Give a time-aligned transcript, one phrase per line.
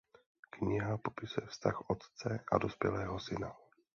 [0.55, 3.53] Kniha popisuje vztah otce a dospělého syna.